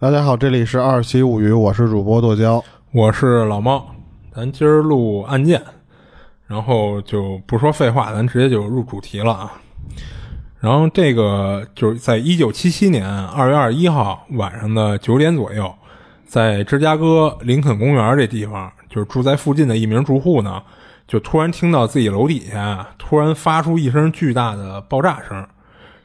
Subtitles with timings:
[0.00, 2.62] 大家好，这里是二七物语，我是主播剁椒，
[2.92, 3.84] 我是老猫。
[4.32, 5.60] 咱今儿录案件，
[6.46, 9.52] 然后就不说废话，咱直接就入主题了啊。
[10.60, 15.68] 然后这个就是在一九七七年二月二十一号晚上的九点左右，
[16.24, 20.62] 在芝加哥林肯公园这地方，就是住在附近的一名住户呢，
[21.08, 25.36] 就突然听到自己楼底下突然发出一声巨大的爆炸声，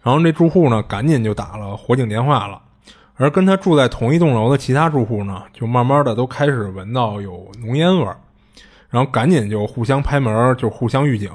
[0.02, 2.60] 然后这住户呢赶紧就打了火警电话了。
[3.24, 8.18] 而跟他住在同一栋楼的其他住户呢，就慢慢的都开始闻到有浓烟味儿，
[8.90, 11.32] 然后赶紧就互相拍门，就互相预警，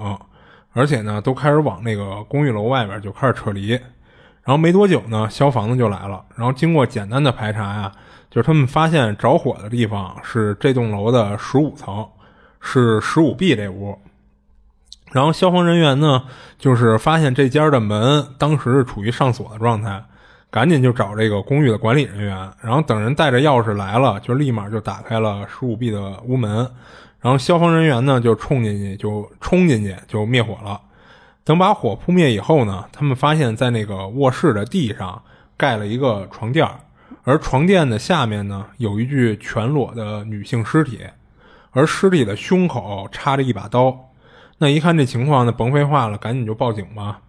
[0.75, 3.71] 而且呢，都开始往那个公寓楼外边就开始撤离。
[3.71, 6.23] 然后没多久呢，消防的就来了。
[6.37, 7.91] 然后经过简单的排查呀，
[8.31, 12.07] 就是他们发现着火的地方是这栋楼的十五层，
[12.61, 13.99] 是十五 B 这屋。
[15.13, 16.25] 然后消防人员呢，
[16.59, 20.05] 就是发现这家的门当时是处于上锁的状态。
[20.51, 26.71] 赶紧就找这个公寓的管理人员，然后等人带着钥匙来了，就立马就打开了十五 B 的屋门，
[27.21, 30.81] 然后消防人员呢就冲进去，就冲进去就灭火了。
[31.45, 35.23] 等把火扑灭以后呢，他们发现，在那个卧室的地上
[35.57, 36.67] 盖了一个床垫，
[37.25, 41.01] 而床垫的下面呢有一具全裸的女性尸体，
[41.73, 44.11] 而尸体的胸口插着一把刀。
[44.59, 47.21] 那一看这情况呢，甭废话了，赶紧就报警吧。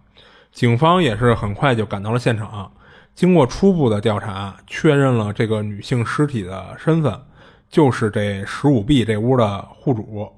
[0.52, 2.72] 警方也是很快就赶到了现场。
[3.14, 7.20] 经过初步的调查，确认了这个女性尸体的身份，
[7.68, 10.32] 就是这十五 B 这屋的户主，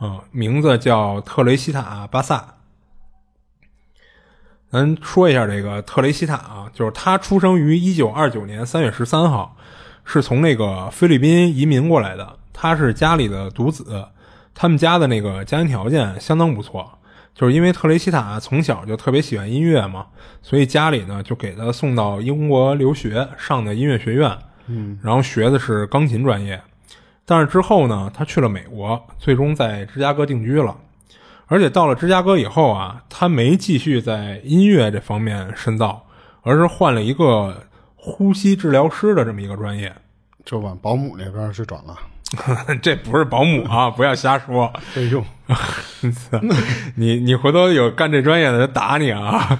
[0.00, 2.54] 嗯，名字叫特雷西塔·巴萨。
[4.70, 9.54] 咱说一下这个特雷西塔啊，就是他出生于一九二九年三月十三号，
[10.04, 12.38] 是从那个菲律宾移民过来的。
[12.54, 14.08] 他是家里的独子，
[14.54, 16.98] 他们家的那个家庭条件相当不错。
[17.34, 20.06] 就是因为特雷西塔从小就特别喜欢音乐嘛，
[20.42, 26.60] 所以家里呢就给他送到英国留学，上的音乐学院，嗯，然后学的是钢琴专业。
[27.24, 30.76] 但是之后呢，他去了美国，最终在芝加哥定居了。
[31.46, 36.04] 而且到了芝加哥以后啊，他没继续在音乐这方面深造，
[36.42, 39.94] 而是换了一个呼吸治疗师的这么一个专业，
[40.44, 41.96] 就往保姆那边去转了。
[42.80, 43.90] 这不是保姆啊！
[43.90, 44.72] 不要瞎说。
[44.96, 45.24] 哎呦，
[46.94, 49.58] 你你回头有干这专业的打你啊！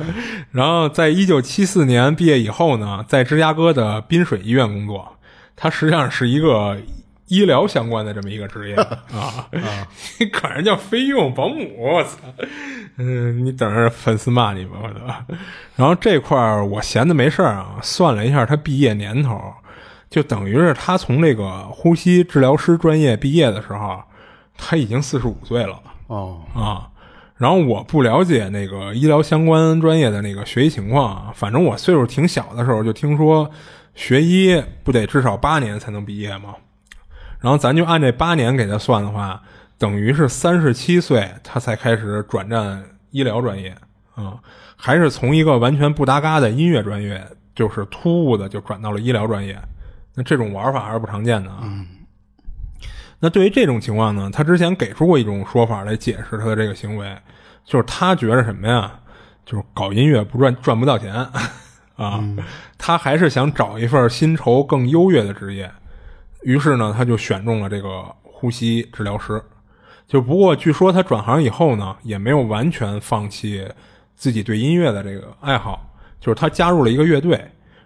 [0.53, 5.17] 然后在一九七四年毕业以后呢，在芝加哥的滨水医院工作。
[5.55, 6.77] 他实际上是一个
[7.29, 9.87] 医疗相关的这么一个职业啊 啊！
[10.19, 12.17] 你管人叫菲佣保姆，我操！
[12.97, 15.01] 嗯，你等着粉丝骂你吧，我都。
[15.77, 19.39] 然后这块儿我闲的没事儿啊，算了一下他毕业年头。
[20.13, 23.99] 就等于是他从这个呼吸治疗师专业毕业的时候，
[24.59, 26.91] 他已经四十五岁了哦啊。
[27.39, 33.51] 然后我不了解那个医疗相关专业的那个学习情况啊，反正我岁数挺小的时候就听说
[33.95, 36.55] 学医不得至少八年才能毕业吗？
[37.41, 39.43] 然后咱就按这八年给他算的话，
[39.79, 43.75] 等于是三十七岁他才开始转战医疗专业
[44.15, 44.39] 啊，
[44.77, 49.59] 还是从一个完全不搭嘎的音乐专业，就是突兀的就转到了医疗专业。
[50.15, 51.63] 那这种玩法还是不常见的啊。
[53.19, 57.17] 那对于这种情况呢，他之前给出过一种说法来解释他的这个行为，
[57.65, 58.99] 就是他觉得什么呀？
[59.45, 61.15] 就是搞音乐不赚赚不到钱
[61.97, 62.23] 啊，
[62.79, 65.71] 他还是想找一份薪酬更优越的职业。
[66.43, 69.41] 于是呢，他就选中了这个呼吸治疗师。
[70.09, 73.67] 就不过据说他转行以后呢，也没有完全放弃
[74.15, 75.89] 自己对音乐的这个爱好，
[76.21, 77.41] 就是他加入了一个乐队。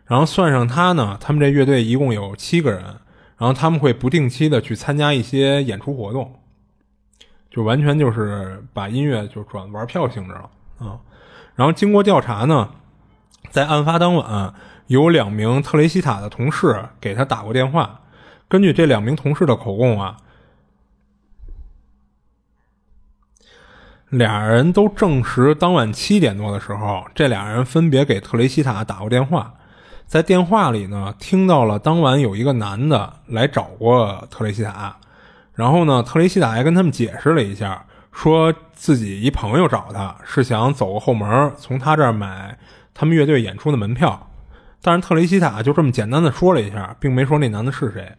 [0.06, 2.82] 然后算上他呢，他们这乐队一共有七个人，
[3.36, 6.40] 然后他们会不定期的去参加一些演出活动，
[7.50, 11.00] 就完全就是把音乐就转玩票性质了啊。
[11.56, 12.70] 然后经过调查呢，
[13.50, 14.54] 在案发当晚，
[14.86, 18.02] 有两名特雷西塔的同事给他打过电话，
[18.46, 20.18] 根据这两名同事的口供啊，
[24.08, 29.54] 俩人都证实当晚七点多的时候，这俩人分别给特雷西塔打过电话。
[30.06, 34.96] 在电话里呢，听到了当晚有一个男的来找过特雷西塔，
[35.52, 42.56] 然后呢，特雷西塔还跟他们解释了一下，说自己一朋友找他是想走个后门，从他这儿买
[42.94, 44.28] 他们乐队演出的门票。
[44.80, 48.12] 但是特雷西塔就这么简单的说了一下，并没说那男的是谁。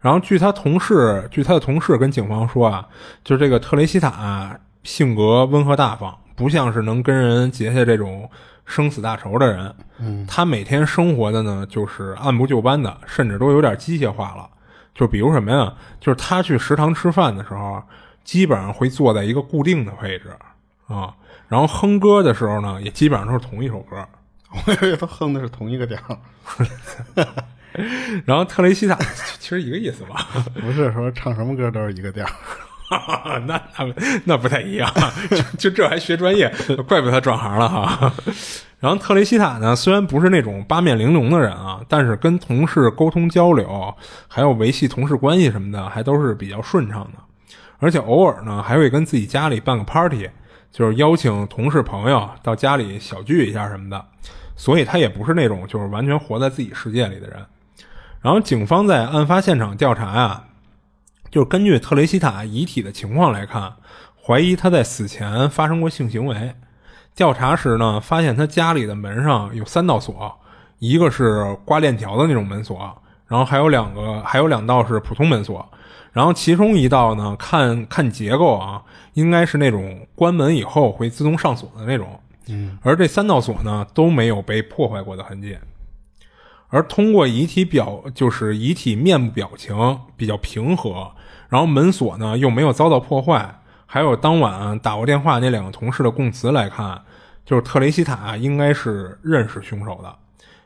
[0.00, 2.88] 然后据他同事，据他的同事跟警方说啊，
[3.22, 8.30] 就是这个特雷西塔性格温和大方，不像是能跟人结下这种。
[8.66, 14.48] 生死大仇的人，嗯，他每天生活的呢，就是按部就班的，甚至都有点机械化了。
[14.94, 15.74] 就比如什么呀？
[16.00, 17.82] 就是他去食堂吃饭的时候，
[18.22, 20.30] 基本上会坐在一个固定的位置
[20.86, 21.12] 啊。
[21.48, 24.06] 然后哼歌的时候呢，也基本上都是同一首歌。
[24.50, 25.98] 我以为他哼的是同一个调。
[28.24, 28.96] 然后特雷西塔
[29.40, 30.28] 其实一个意思吧，
[30.62, 32.30] 不是说唱什么歌都是一个调儿。
[33.46, 33.94] 那那
[34.24, 34.92] 那不太一样，
[35.58, 36.48] 就这还学专业，
[36.86, 38.12] 怪不得他转行了哈。
[38.78, 43.94] 然后特雷西塔呢，虽然不是那种八面玲珑的人啊，但是跟同事沟通交流，
[44.28, 47.18] 还有维系同事关系什么的，还都是比较顺畅的。
[47.78, 50.28] 而且偶尔呢，还会跟自己家里办个 party，
[50.70, 54.04] 就是邀请同事朋友到家里小聚一下什么的。
[54.56, 57.44] 所以他也不是那种就是完全活在自己世界里的人。
[58.20, 60.44] 然后警方在案发现场调查呀。
[61.34, 63.74] 就是根据特雷西塔遗体的情况来看，
[64.24, 66.54] 怀疑他在死前发生过性行为。
[67.16, 70.32] 调查时呢，发现他家里的门上有三道锁，
[70.78, 72.78] 一个是挂链条的那种门锁，
[73.26, 75.68] 然后还有两个，还有两道是普通门锁。
[76.12, 78.80] 然后其中一道呢，看看结构啊，
[79.14, 82.20] 应该是那种关门以后会自动上锁的那种。
[82.46, 85.58] 嗯，而这三道锁呢，都没有被破坏过的痕迹。
[86.68, 91.10] 而通过遗体表，就是遗体面部表情比较平和。
[91.54, 93.48] 然后门锁呢又没有遭到破坏，
[93.86, 97.00] 还有当晚打过电话那两个同事的供词来看，
[97.46, 100.12] 就是特雷西塔应该是认识凶手的，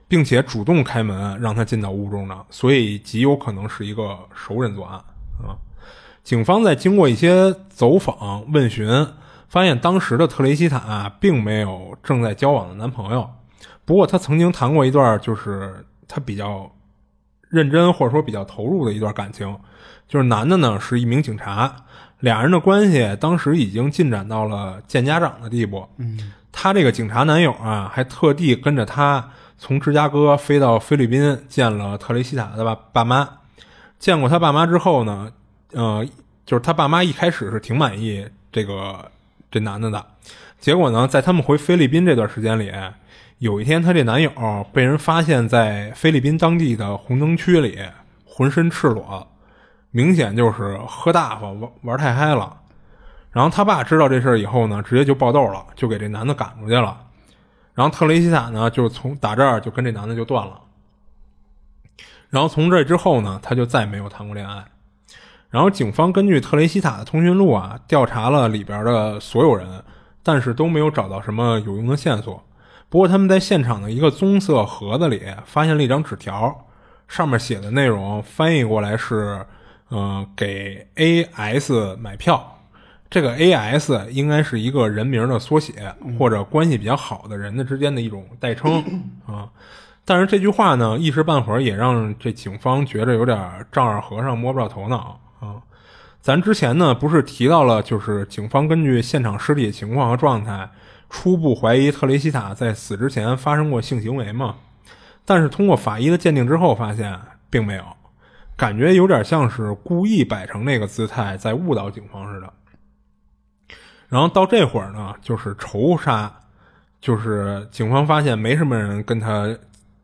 [0.08, 4.94] 并且主动开门让他进到屋中的，所以极有可能是一个熟人作案
[5.46, 5.52] 啊。
[6.25, 8.88] 警方在经过一些走访问询，
[9.46, 13.29] 发现当时的特雷西塔并没有正在交往的男朋友，
[13.84, 16.73] 不过他曾经谈过一段就是他比较
[17.49, 19.56] 认真或者说比较投入的一段感情。
[20.09, 21.71] 就是男的呢是一名警察，
[22.21, 25.87] 俩人的关系当时已经进展到了见家长的地步。
[25.99, 29.29] 嗯，他这个警察男友啊，还特地跟着他
[29.59, 33.29] 从芝加哥飞到菲律宾见了特雷西塔的爸爸妈。
[33.99, 35.31] 见过他爸妈之后呢，
[35.73, 36.06] 呃，
[36.47, 39.11] 就是他爸妈一开始是挺满意这个
[39.51, 40.06] 这男的的。
[40.59, 42.73] 结果呢，在他们回菲律宾这段时间里，
[43.38, 44.31] 有一天她这男友
[44.73, 47.79] 被人发现在菲律宾当地的红灯区里，
[48.25, 49.26] 浑身赤裸。
[49.90, 52.55] 明显就是喝大发，玩玩太嗨了。
[53.31, 56.99] 然后他爸知道这事儿以后呢，直接就爆豆了，就给这男的赶出去了。
[57.75, 60.61] 然后特雷西塔呢，就从打这儿就跟这男的就断了。
[62.29, 64.64] 然后从这之后呢，他就再没有谈过恋爱。
[65.49, 69.82] 然后警方根据特雷西塔的通讯录啊，调查了里边的所有人，
[70.23, 72.43] 但是都没有找到什么有用的线索。
[72.88, 76.67] 不过他们在现场的一个棕色盒子里发现了一张纸条，
[77.06, 79.44] 上面写的内容翻译过来是。
[79.90, 82.58] 嗯，给 A S 买票，
[83.08, 88.85] 这个 A S 应该是一个人名的缩写，或者关系比较好的人的之间的一种代称
[89.25, 89.49] 啊。
[90.05, 95.56] 但是这句话呢，一时半会儿也让这警方觉着有点丈二和尚摸不着头脑啊。
[96.20, 100.69] 咱之前呢，不是提到了，就是警方根据现场尸体情况和状态，
[101.10, 104.56] 初步怀疑特雷西塔在死之前发生过性行为吗？
[105.25, 107.19] 但是通过法医的鉴定之后，发现
[107.50, 107.84] 并没有。
[108.56, 112.52] 感觉有点像是故意摆成那个姿态，在误导警方似的。
[114.08, 116.32] 然后到这会儿呢，就是仇杀，
[117.00, 119.56] 就是警方发现没什么人跟他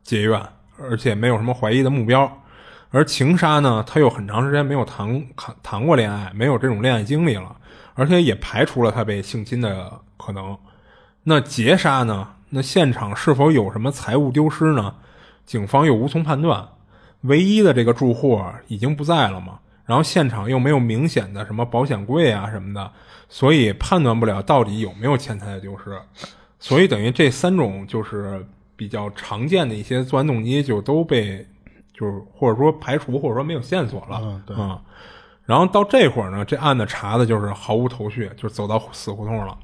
[0.03, 0.41] 结怨，
[0.79, 2.31] 而且没有什么怀疑的目标。
[2.91, 7.55] 而情杀呢，他又很长时间没有谈谈谈过恋爱，没有这种恋爱经历了，
[7.95, 10.57] 而且也排除了他被性侵的可能。
[11.27, 12.29] 那劫杀呢？
[12.49, 14.95] 那现场是否有什么财物丢失呢？
[15.45, 16.67] 警方又无从判断。
[17.21, 22.91] 唯一的这个住户已经不在了嘛，然后现场又没有明显的什么保险柜啊什么的，
[23.27, 25.99] 所以判断不了到底有没有钱财的丢失，
[26.59, 31.43] 所以等于这三种就是比较常见的一些作案动机就都被
[31.91, 34.17] 就是或者说排除或者说没有线索了
[34.55, 34.79] 啊，
[35.45, 39.57] 然后到这会儿呢，这案子查的就是毫无头绪，就走到死胡同了，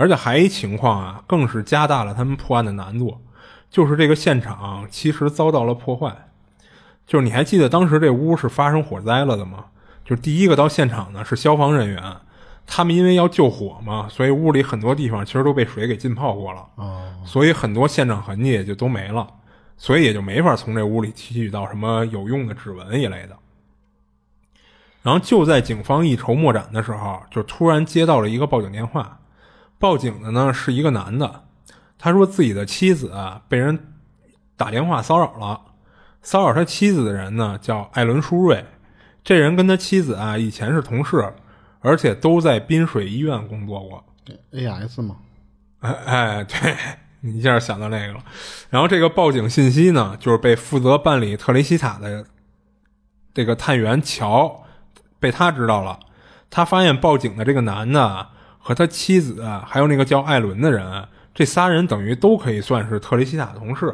[0.00, 3.18] 而且还一情况啊，更是加大了他们破案的难度，
[3.70, 6.30] 就是这个现场其实遭到了破坏。
[7.06, 9.66] 就是你还记得当时这屋是发生火灾了的吗？
[10.02, 12.02] 就是第一个到现场的是消防人员，
[12.66, 16.66] 他们因为要救火嘛，所以屋里很多地方其实都被水给浸泡过了，
[17.26, 19.28] 所以很多现场痕迹也就都没了，
[19.76, 23.36] 所以也就没法从这屋里提取到什么有用的指纹一类的。
[25.02, 29.19] 然后就在警方一筹莫展的时候，就突然接到了一个报警电话，
[29.80, 31.44] 报警的呢是一个男的，
[31.98, 33.94] 他说自己的妻子啊被人
[34.56, 35.62] 打电话骚扰了。
[36.22, 38.62] 骚扰他妻子的人呢，叫艾伦·舒瑞。
[39.24, 41.32] 这人跟他妻子啊，以前是同事，
[41.80, 44.04] 而且都在滨水医院工作过。
[44.52, 45.00] A.S.
[45.00, 45.16] 吗？
[45.80, 46.76] 哎哎，对
[47.20, 48.22] 你一下想到那个了。
[48.68, 52.26] 然后这个报警信息呢，就是被负责办理特雷西塔的
[53.32, 54.62] 这个探员乔
[55.18, 55.98] 被他知道了。
[56.50, 58.28] 他发现报警的这个男的
[58.60, 63.92] 和他妻子，还有那个叫艾伦的人，这仨人等于都可以算是特雷西塔的同事。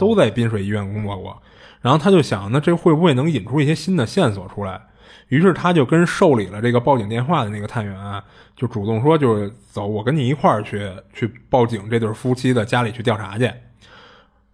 [0.00, 1.40] 都在滨水医院工作过。
[1.80, 4.80] 然后他就想，那这会不会能引出一些新的线索出来？
[5.28, 8.22] 于是他就跟受理了这个报警电话的那个探员，
[8.56, 13.48] 就主动说，就是走，我跟你一块儿去去报警这对夫妻的家里去调查去。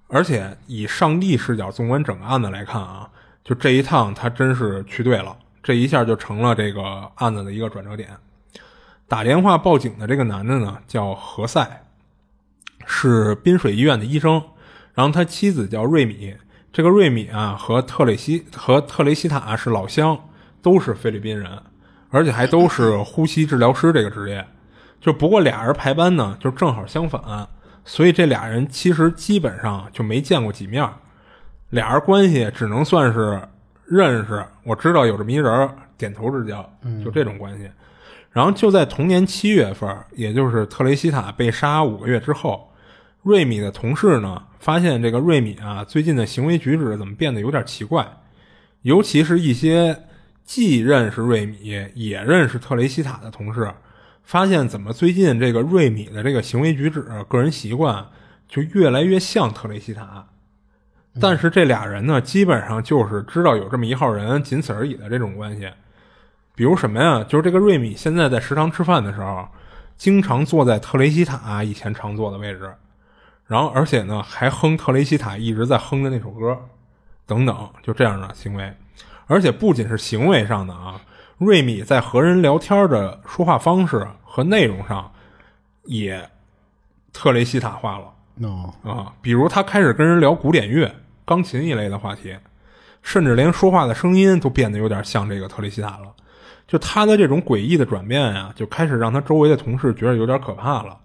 [0.08, 3.08] 而且以上帝视角纵观整个案子来看啊，
[3.42, 8.10] 就这一趟他真是去对了，这一下就成了这个案子的一个转折点。
[9.08, 11.84] 打电话报警的这个男的呢，叫何塞，
[12.86, 14.42] 是滨水医院的医生。
[14.94, 16.34] 然后他妻子叫瑞米，
[16.72, 20.18] 这个瑞米啊和特雷西和特雷西塔是老乡，
[20.60, 21.50] 都是菲律宾人，
[22.10, 24.44] 而且还都是呼吸治疗师这个职业。
[25.00, 27.46] 就不过俩人排班呢，就正好相反。
[27.84, 30.84] 所以这俩人其实基本上就没见过几面，
[31.70, 33.40] 俩人关系只能算是
[33.84, 34.44] 认识。
[34.64, 36.68] 我知道有这么一人，点头之交，
[37.04, 37.70] 就这种关系。
[38.36, 42.70] 然后就在同年七月份，也就是特雷西塔被杀五个月之后，
[43.22, 48.06] 瑞米的同事呢发现这个瑞米啊最近的行为举止怎么变得有点奇怪，
[48.82, 50.04] 尤其是一些
[50.44, 51.56] 既认识瑞米
[51.94, 53.72] 也认识特雷西塔的同事。
[54.22, 58.06] 发现怎么最近这个瑞米的这个行为举止、个人习惯
[58.46, 60.26] 就越来越像特雷西塔，
[61.18, 65.70] 但是这俩人呢，基本上就是知道有这么一号人，仅此而已的这种关系。
[66.56, 67.24] 比如什么呀？
[67.28, 69.46] 就是这个瑞米现在在食堂吃饭的时候，
[69.96, 72.74] 经常坐在特雷西塔以前常坐的位置，
[73.46, 76.58] 然后而且呢还哼特雷西塔一直在哼的那首歌，
[77.26, 78.72] 等等，就这样的行为。
[79.26, 81.00] 而且不仅是行为上的啊。
[81.38, 85.12] 瑞米在和人聊天的说话方式和内容上，
[85.84, 86.30] 也
[87.12, 88.06] 特雷西塔化了
[88.90, 89.12] 啊！
[89.20, 90.94] 比如他开始跟人聊古典乐、
[91.26, 92.34] 钢琴一类的话题，
[93.02, 96.10] 甚至连说话的声音都变得有点像这个特雷西塔了。
[96.66, 100.98] 就他的这种诡异的转变呀，就开始让他周围的同事觉得有点可怕了。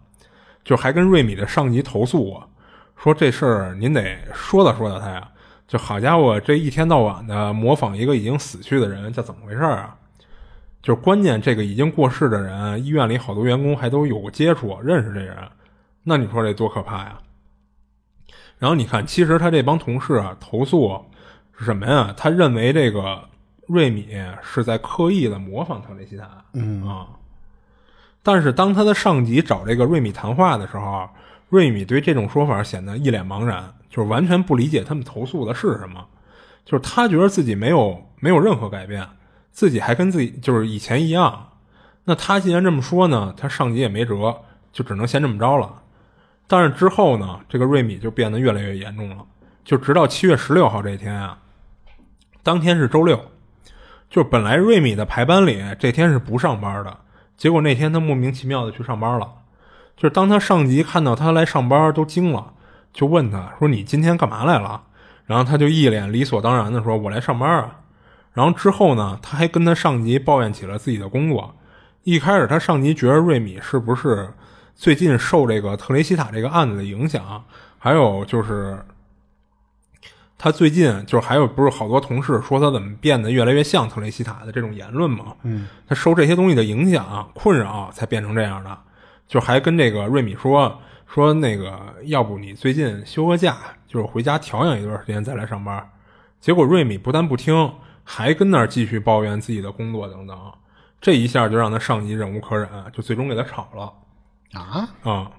[0.64, 2.50] 就还跟瑞米的上级投诉过，
[2.96, 5.28] 说这事儿您得说道说道他呀。
[5.68, 9.96] 就好家伙，这一天到晚的模仿一个已经死去的人，这怎么回事啊？
[10.82, 15.38] 就关键，这个已经过世的人，医院里好多员工还都有过接触，认识这人，
[16.04, 17.18] 那你说这多可怕呀？
[18.60, 21.06] 然后你看，其实他这帮同事啊，投诉
[21.58, 22.14] 是什么呀？
[22.18, 23.24] 他认为这个
[23.72, 24.08] 瑞米
[24.42, 27.08] 是在刻意的模仿特雷西塔，嗯啊。
[28.22, 31.10] 但是当他的上级找这个瑞米谈话的时候，
[31.50, 36.06] 瑞米对这种说法显得一脸茫然，就是完全不理解他们投诉的是什么，
[36.66, 39.08] 就是他觉得自己没有没有任何改变。
[39.52, 41.50] 自己还跟自己就是以前一样，
[42.06, 45.82] 那他既然这么说呢，他上级也没辙，就只能先这么着了。
[46.48, 49.26] 但是之后呢，这个瑞米就变得越来越严重了，
[49.66, 51.38] 就直到七月十六号这天啊，
[52.44, 53.20] 当天是周六，
[54.12, 56.98] 就是本来瑞米的排班里这天是不上班的，
[57.38, 59.28] 结果那天他莫名其妙的去上班了。
[59.96, 62.54] 就是当他上级看到他来上班都惊了，
[62.92, 64.84] 就问他说：“你今天干嘛来了？”
[65.26, 67.78] 然后他就一脸理所当然的说：“我来上班啊。”
[68.34, 71.56] 然后之后呢，他还跟他上级抱怨起了自己的工作。
[72.04, 74.34] 一开始，他上级觉得瑞米是不是
[74.76, 77.46] 最近受这个特雷西塔这个案子的影响？
[77.78, 78.84] 还有就是，
[80.42, 85.36] 他最近就是还有不是好多同事说他怎么变得越来越像特雷西塔的这种言论嘛？
[85.44, 88.76] 嗯，他受这些东西的影响困扰才变成这样的。
[89.28, 93.58] 就还跟这个瑞米说说那个，要不你最近休个假，
[93.88, 95.88] 就是回家调养一段时间再来上班。
[96.40, 97.72] 结果瑞米不但不听。
[98.04, 100.36] 还跟那儿继续抱怨自己的工作等等，
[101.00, 103.94] 这一下就让他上级忍无可忍，就最终给他炒了
[104.60, 105.32] 啊啊！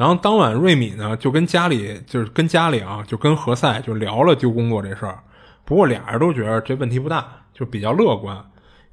[0.00, 5.18] 然后当晚瑞米呢就跟家里就是跟家里啊就跟何塞就聊了丢工作这事儿，
[5.66, 8.42] 不过俩人都觉得这问题不大，就比较乐观，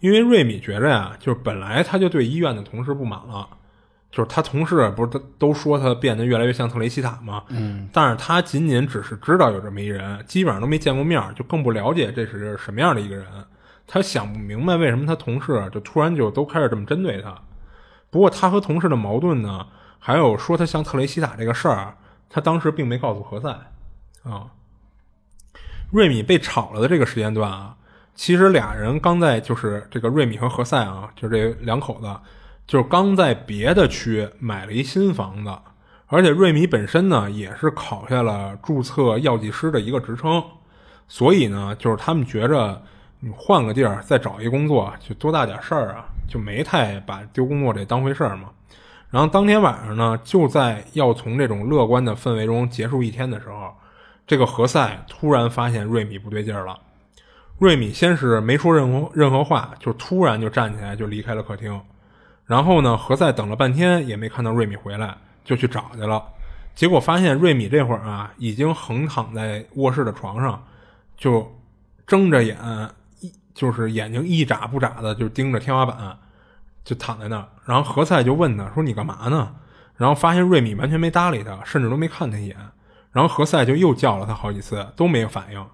[0.01, 3.47] 因为瑞米觉着呀，就是本来他就对医院的同事不满了。
[4.11, 7.43] 就是他同事不是都都说他变得越来越像特雷西塔吗？
[7.47, 13.25] 嗯，但是他仅仅只是知道有这么一人，基本上都没见过面，就更不了解这是什么样的一个人。
[13.85, 17.33] 他想不明白为什么他同事就突然就都开始这么针对他。
[18.09, 19.65] 不过他和同事的矛盾呢，
[20.07, 21.93] 还有说他像特雷西塔这个事儿，
[22.29, 23.49] 他当时并没告诉何塞
[24.23, 24.47] 啊。
[25.91, 27.75] 瑞米被炒了的这个时间段啊，
[28.15, 32.07] 其实俩人刚在就是这个瑞米和何塞啊，就这两口子。
[32.65, 35.53] 就是刚在别的区买了一新房子，
[36.05, 40.41] 而且瑞米本身呢也是考下了注册药剂师的一个职称，
[41.09, 42.81] 所以呢，就是他们觉着
[43.19, 48.51] 你换个地儿再找一工作就多大点事儿啊，就没太把丢工作这当回事儿嘛。
[49.09, 53.73] 然后当天晚上呢，就在要从这种乐观的氛围中结束一天的时候，
[54.25, 56.77] 这个何塞突然发现瑞米不对劲儿了。
[57.57, 61.81] 瑞米先是没说任何任何话，就突然就站起来就离开了客厅。
[62.45, 66.23] 然后呢，何塞等了半天也没看到瑞米回来，就去找去了。
[66.75, 70.63] 结果发现瑞米这会儿啊，已经横躺在卧室的床上，
[71.17, 71.59] 就
[72.05, 72.57] 睁着眼，
[73.21, 76.17] 一就是眼睛一眨不眨的就盯着天花板，
[76.88, 77.50] 就躺在那儿。
[77.65, 79.53] 然后何塞就问他说：“你干嘛呢？”
[79.98, 82.56] 然后发现瑞米完全没搭理他，甚至都没看他一眼。
[83.12, 85.65] 然后何塞就又叫了他好几次，都没有反应。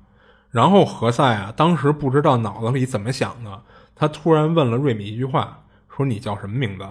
[0.49, 3.61] 然后何塞啊，当时不知道脑子里怎么想的，
[3.93, 5.63] 他突然问了瑞米一句话，
[5.95, 6.85] 说：“你叫什么名字？”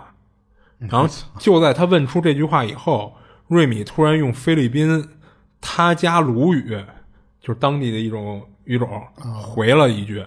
[0.78, 3.16] 然后就在他问出这句话以后，
[3.48, 5.08] 瑞米突然用菲律宾
[5.60, 6.84] 他加鲁语，
[7.40, 9.02] 就是当地的一种语种，
[9.42, 10.24] 回了一句，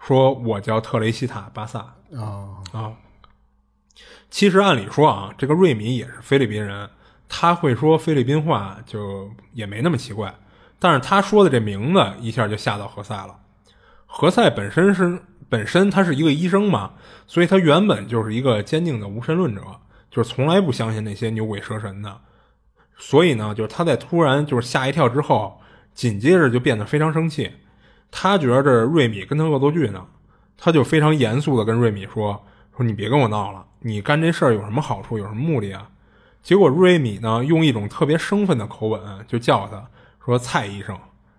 [0.00, 1.80] 说：“我叫特雷西塔·巴萨。”
[2.16, 2.92] 啊啊，
[4.30, 6.88] 其实按理说啊，这个瑞米也是菲律宾人，
[7.28, 10.34] 他会说菲律宾话，就也没那么奇怪。
[10.78, 13.34] 但是他说的这名字一下就吓到何塞了。
[14.04, 15.18] 何塞本身是
[15.48, 16.92] 本身他是一个医生嘛，
[17.26, 19.62] 所以他原本就是一个坚定的无神论者，
[20.10, 22.20] 就是从来不相信那些牛鬼蛇神的。
[22.98, 25.60] 所以呢，就是他在突然就是吓一跳之后，
[25.94, 27.50] 紧接着就变得非常生气。
[28.10, 30.04] 他觉着瑞米跟他恶作剧呢，
[30.56, 32.42] 他就非常严肃的跟瑞米说
[32.76, 35.90] ：“说你别跟我闹了，你干这事儿有什么好处，有什么目的啊？”
[36.42, 39.88] 结果瑞米呢，用一种特别生分的口吻就叫他
[40.24, 40.96] 说：“蔡医生”，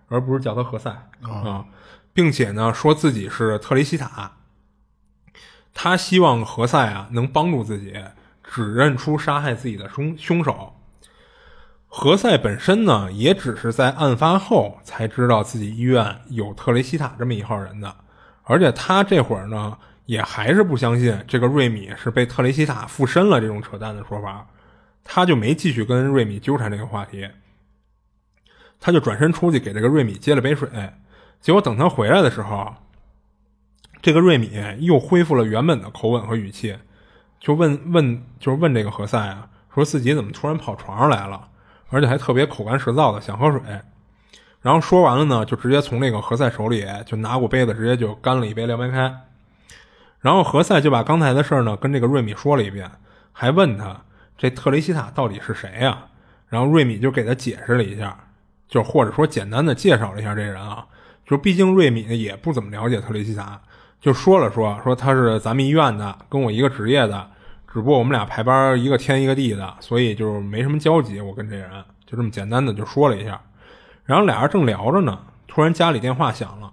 [0.08, 0.90] 而不是叫他何塞
[1.22, 1.64] 啊，
[2.12, 4.32] 并且呢，说自己是特雷西塔。
[5.72, 7.94] 他希望何塞啊能帮助自己
[8.42, 10.74] 指认出杀害自己的凶凶手。
[11.86, 17.94] 何塞本身呢，也只是在案发后才知道自己医院有特雷西塔这么一号人的，
[18.42, 19.78] 而且他这会儿呢，
[20.08, 24.46] 也还是不相信这个瑞米是被特雷西塔附身了这种扯淡的说法，
[25.04, 27.28] 他就没继续跟瑞米纠缠这个话题，
[28.80, 30.66] 他就转身出去给这个瑞米接了杯水，
[31.42, 32.74] 结果等他回来的时候，
[34.00, 36.74] 这个瑞米又恢复了原本的口吻和语气，
[37.38, 41.48] 就问问就是问这个何塞啊，说自己怎么突然跑床上来了。
[41.90, 43.60] 而且还特别口干舌燥的，想喝水。
[44.60, 49.10] 然后说完了呢，就直接从那个何塞手里就拿过杯子，直接就干了一杯凉白开。
[50.20, 52.90] 然后何塞就把刚才的事儿呢跟这个瑞米说了一遍，
[53.32, 53.96] 还问他
[54.36, 55.98] 这特雷西塔到底是谁呀？
[56.48, 58.18] 然后瑞米就给他解释了一下，
[58.68, 60.86] 就或者说简单的介绍了一下这人啊。
[61.26, 63.60] 就毕竟瑞米也不怎么了解特雷西塔，
[64.00, 67.30] 就说了说说他是咱们医院的，跟我一个职业的。
[67.70, 71.20] 只不过我们俩排班一个天一个地的，所以就没什么交集。
[71.20, 71.70] 我跟这人
[72.06, 73.38] 就这么简单的就说了一下，
[74.04, 76.72] 然后俩人正聊着呢，突然家里电话响了。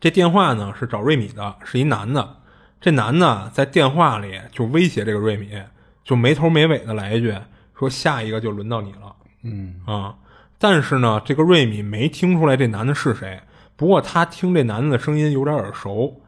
[0.00, 2.36] 这电话呢是找瑞米的，是一男的。
[2.80, 5.60] 这男的在电话里就威胁这个瑞米，
[6.04, 7.34] 就没头没尾的来一句
[7.78, 10.14] 说：“下一个就轮到你了。”嗯啊，
[10.58, 13.40] 但是呢，这个瑞米没听出来这男的是谁。
[13.76, 16.20] 不过他听这男的的声音有点耳熟。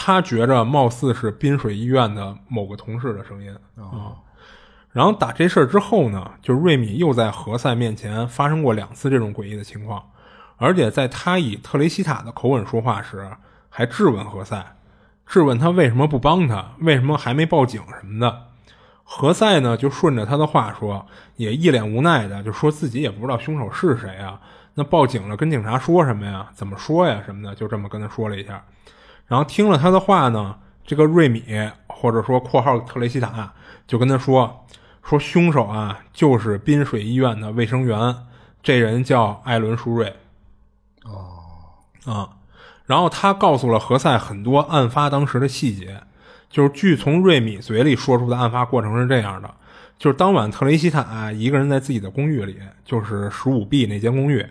[0.00, 4.14] 他觉着貌似是滨水医院的某个同事的声音啊，
[4.92, 10.08] 然后打这事儿之后呢，就瑞米又在何塞面前发生过两次这种诡异的情况，
[10.58, 13.30] 而且在他以特雷西塔的口吻说话时，
[13.70, 14.76] 还质问何塞，
[15.24, 18.44] 质问他为什么不帮他，为什么还没报警什么的。
[19.04, 24.38] 何塞呢就顺着他的话说，也一脸无奈的就说自己也不知道凶手是谁啊，
[24.74, 26.46] 那报警了跟警察说什么呀？
[26.52, 27.22] 怎么说呀？
[27.24, 28.62] 什么的，就这么跟他说了一下。
[29.26, 31.42] 然后听了他的话呢，这个瑞米
[31.86, 33.52] 或者说括号特雷西塔
[33.86, 34.66] 就跟他说
[35.02, 38.14] 说凶手啊就是滨水医院的卫生员，
[38.62, 40.14] 这人叫艾伦舒瑞。
[41.08, 42.28] 哦，啊，
[42.86, 46.02] 然后他告诉了何塞很多案发当时的细节，
[46.48, 49.52] 就是据从瑞米嘴里说出的案发过程是这样的：
[49.98, 54.46] 就是当晚特雷西塔一个人在自己的公寓里，就是十五 B 那间公寓，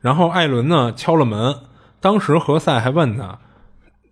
[0.00, 1.56] 然后艾伦呢敲了门，
[2.00, 3.38] 当时何塞还问他。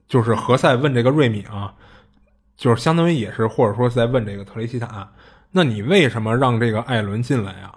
[0.08, 1.74] 就是何塞问这个瑞米啊，
[2.56, 5.06] 就是相当于也是或者说在问这个特雷西塔，
[5.50, 7.70] 那你为什么让这个艾伦进来呀？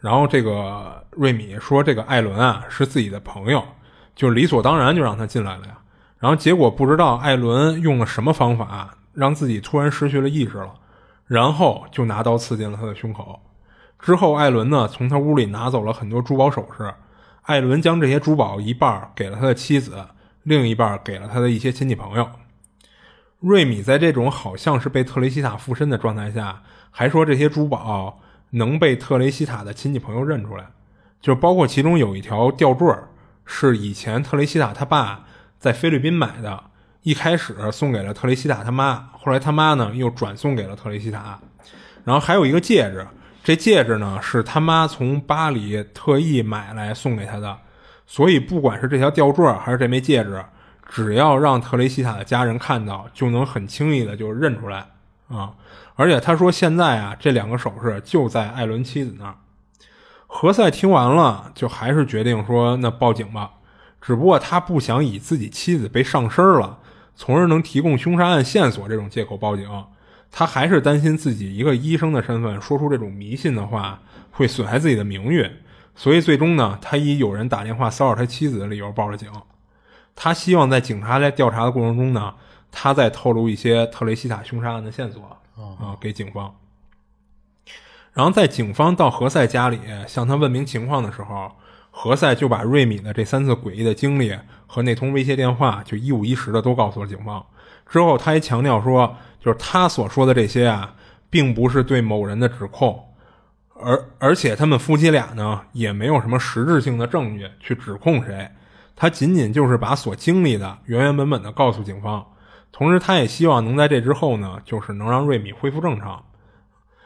[0.00, 3.62] 然后这个瑞米说这个艾伦啊是自己的朋友，
[4.14, 5.78] 就理所当然就让他进来了呀。
[6.18, 10.74] 然后结果不知道艾伦用了什么方法让自己突然失去了意识了，
[11.26, 13.40] 然后就拿刀刺进了他的胸口。
[13.98, 16.92] 之后艾伦呢从他屋里拿走了很多珠宝首饰，
[17.42, 20.06] 艾伦将这些珠宝一半给了他的妻子。
[20.42, 22.26] 另一半给了他的一些亲戚朋友。
[23.40, 28.18] 瑞米在这种好像是被特雷西塔附身的状态下，还说这些珠宝
[28.50, 30.66] 能被特雷西塔的亲戚朋友认出来，
[31.20, 32.86] 就包括其中有一条吊坠
[33.44, 35.24] 是以前特雷西塔他爸
[35.58, 36.62] 在菲律宾买的，
[37.02, 41.38] 一开始送给了特雷西塔他妈，后来他妈呢又转送给了特雷西塔。
[42.04, 43.06] 然后还有一个戒指，
[43.44, 47.56] 这戒指呢是他妈从巴黎特意买来送给他的。
[48.06, 50.44] 所以，不管是这条吊坠还是这枚戒指，
[50.88, 54.84] 只要让特雷西塔的家人看到，就能很轻易的就认出来
[55.28, 55.52] 啊！
[56.00, 59.34] 而且他说，现在啊，这两个首饰就在艾伦妻子那儿
[60.26, 63.50] 何塞听完了，就还是决定说那报警吧。
[64.00, 66.78] 只不过他不想以自己妻子被上身了，
[67.14, 69.68] 从而能提供凶杀案线索这种借口报警。
[70.30, 75.46] 他还是担心自己一个医生的身份说出这种迷信的话会损害自己的名誉，
[75.94, 79.28] 所以最终呢，他以有人打电话骚扰他妻子的理由报了警。
[80.16, 82.32] 他希望在警察在调查的过程中呢，
[82.72, 86.54] 他再透露一些特雷西塔凶杀案的线索啊给警方。
[88.12, 91.52] 然后在警方到何塞家里向他问明情况的时候，
[91.90, 97.44] 何塞就把瑞米的这三次诡异的经历和那通威胁电话就一五一十的都告诉了警方。
[97.88, 100.94] 之后他还强调说，就是他所说的这些啊，
[101.28, 103.00] 并不是对某人的指控，
[103.74, 108.50] 而而且他们夫妻俩呢也没有什么实质性的证据去指控谁，
[108.94, 112.26] 他仅仅就是把所经历的原原本本的告诉警方。
[112.80, 116.24] 同时，他也希望能在这之后呢，就是能让瑞米恢复正常。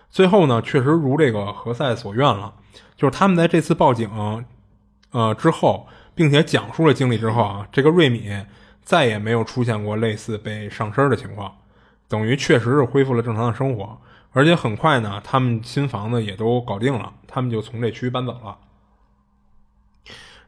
[0.09, 2.55] 最后呢，确实如这个何塞所愿了，
[2.95, 4.09] 就是他们在这次报警，
[5.11, 8.31] 呃之后，并且讲述了经历之后啊，这个瑞米
[8.83, 11.53] 再也没有出现过类似被上身的情况，
[12.07, 13.99] 等于确实是恢复了正常的生活，
[14.31, 18.59] 而且很快呢，他们新房子也都搞定了，他们就从这区搬走了。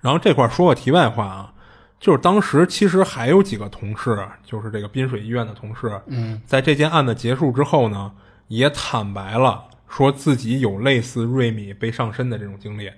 [0.00, 1.54] 然后这块说个题外话啊，
[2.06, 8.12] 就是当时其实还有几个同事，就是这个滨水医院的同事，嗯，在这件案子结束之后呢。
[8.46, 12.88] 也坦白了，说自己有类似瑞米被上身的这种经历，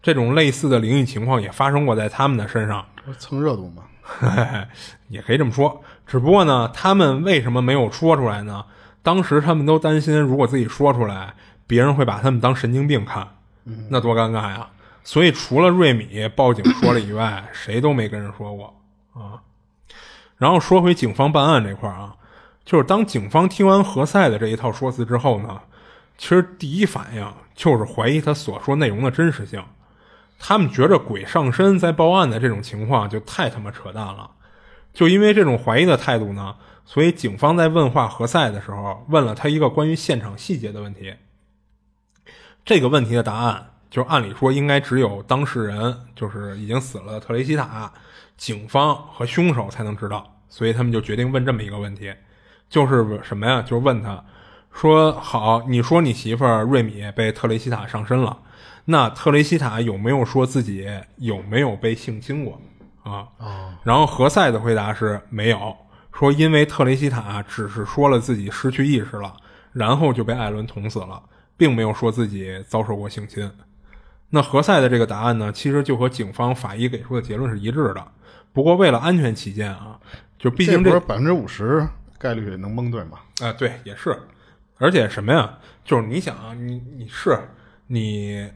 [0.00, 2.86] 这种类似的灵异情况也发生过在他们的身上，
[3.18, 3.82] 蹭热度嘛，
[5.08, 5.82] 也可以这么说。
[6.06, 8.64] 只不过呢，他们为什么没有说出来呢？
[9.02, 11.34] 当时他们都担心，如果自己说出来，
[11.66, 13.26] 别人会把他们当神经病看，
[13.88, 14.68] 那多尴尬呀。
[15.02, 18.80] 所以除了瑞米报警说了以外， 谁都没跟人说过
[19.14, 19.42] 啊。
[20.36, 22.16] 然后说回警方办案这块啊。
[22.64, 25.60] 就是当警方听完何塞的这一套说辞之后呢，
[26.16, 29.64] 其实第一反应就是怀疑他所说内容的真实性。
[30.38, 34.30] 他们觉着鬼上身在报案的这种情况就太他妈扯淡了。
[34.92, 41.14] 就因为这种怀疑的态度呢，所以警方在问话何塞的时候，问了他一个关于现场细节的问题。
[42.64, 47.92] 这个问题的答案，就按理说应该只有当事人，就是已经死了的特雷西塔、
[48.36, 52.14] 警方和凶手才能知道，所以他们就决定问这么一个问题。
[52.68, 53.60] 就是什么呀？
[53.60, 54.24] 就是问他，
[54.72, 58.38] 说好，你说你媳妇儿瑞米被特雷西塔上身了，
[58.84, 62.62] 那特雷西塔有没有说自己有没有被性侵过
[63.02, 63.26] 啊？
[63.82, 65.76] 然后何塞的回答是没有，
[66.12, 69.34] 说因为特雷西塔只是说了自己失去意识了，
[69.72, 71.20] 然后就被艾伦捅死了，
[71.56, 73.50] 并没有说自己遭受过性侵。
[74.30, 78.06] 那何塞的这个答案呢，其实就和警方法医给出的结论是一致的。
[78.52, 79.98] 不过为了安全起见啊，
[80.38, 81.86] 就毕竟这百分之五十。
[82.18, 83.18] 概率能蒙对吗？
[83.40, 84.14] 啊，对，也是，
[84.78, 85.58] 而且什么呀？
[85.84, 87.38] 就是你想啊，你你是
[87.86, 88.46] 你，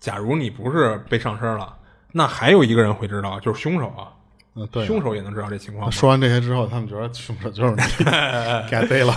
[0.00, 1.78] 假如你不是被上身了，
[2.12, 4.10] 那还有一个人会知道，就是凶手啊。
[4.56, 5.90] 嗯，对，凶手也能知道这情况。
[5.92, 7.76] 说完这些之后，他们觉得凶手就是你，
[8.68, 9.14] 该逮了。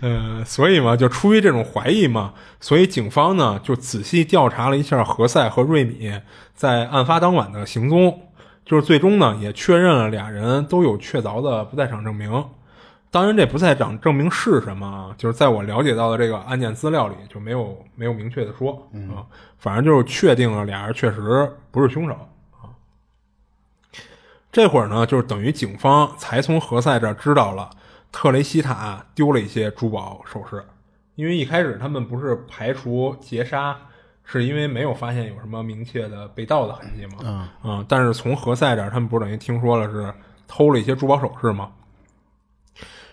[0.00, 6.12] 嗯，所以嘛，就出于这种怀疑嘛，所以警方呢就仔细调查了一下何塞和瑞米
[6.54, 8.28] 在案发当晚的行踪，
[8.64, 12.44] 就是最终呢也确认了俩人都有确凿的不在场证明。
[13.12, 18.72] 当然，这不在场证明是什么，就是在我了解到的这个案件资料里就没有没有明确的说
[19.14, 19.22] 啊，
[19.56, 22.26] 反正就是确定了俩人确实不是凶手啊。
[24.54, 27.68] 这会儿呢，就是等于警方才从何塞这儿知道了
[28.12, 30.64] 特雷西塔丢了一些珠宝首饰，
[31.16, 33.76] 因为一开始他们不是排除劫杀，
[34.22, 40.14] 是因为没有发现有什么明确的被盗的痕迹嘛，嗯，但是从何塞这儿他们不是等于听说了是
[40.46, 41.72] 偷了一些珠宝首饰吗？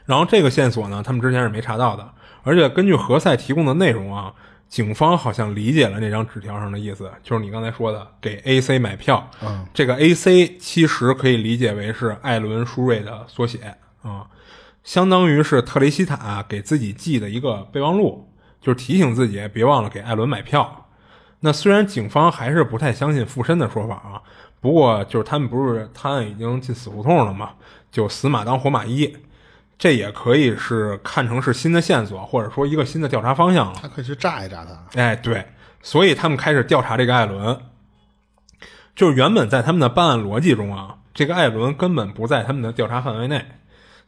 [0.06, 2.08] 然后这个线索呢，他们之前是没查到的。
[2.44, 4.34] 而且根据何塞提供的内容啊，
[4.72, 9.30] 警方好像理解了那张纸条上的意思，就是你刚才说的给 A.C 买票。
[9.44, 14.28] 嗯，这个 A.C 其实可以理解为是艾伦·舒瑞的缩写啊，
[14.82, 18.30] 相当于是特雷西塔给自己寄的一个备忘录，
[18.62, 20.88] 就是提醒自己别忘了给艾伦买票。
[21.42, 24.22] 那虽然警方还是不太相信附身的说法啊，
[24.62, 27.50] 不过就是他们不是探案已经进死胡同了嘛，
[27.92, 29.18] 就死马当活马医。
[29.82, 33.80] 这也可以是看成是新的线索，或者说一个新的调查方向了。
[33.82, 35.02] 他可以去炸一炸他。
[35.02, 35.44] 哎，对，
[35.82, 37.60] 所以他们开始调查这个艾伦。
[38.96, 43.44] 就是原本在他们的办案逻辑中啊，这个艾伦根本不在他们的调查范围内。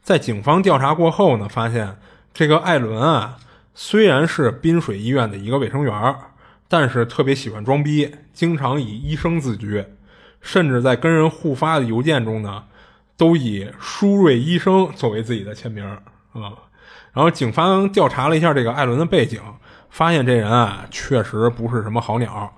[0.00, 1.96] 在警方调查过后呢，发现
[2.32, 3.38] 这个艾伦啊，
[3.74, 6.14] 虽然是滨水医院的一个卫生员，
[6.68, 9.84] 但是特别喜欢装逼，经常以医生自居，
[10.40, 12.62] 甚至在跟人互发的邮件中呢。
[13.16, 15.84] 都以舒瑞医生作为自己的签名
[16.32, 16.52] 啊，
[17.12, 19.40] 然后警方调查了一下这个艾伦的背景，
[19.88, 22.52] 发现这人啊确实不是什么好鸟，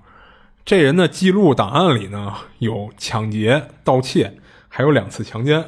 [0.65, 4.33] 这人的记录档案里呢有抢劫、盗窃，
[4.67, 5.63] 还有两次强奸